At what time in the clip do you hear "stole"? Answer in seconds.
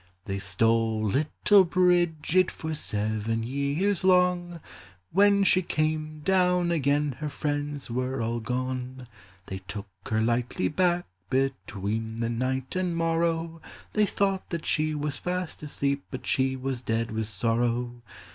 0.39-1.05